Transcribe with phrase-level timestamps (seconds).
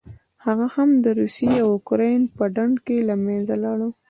[0.45, 3.87] هغه هم د روسیې او اوکراین په ډنډ کې له منځه لاړه.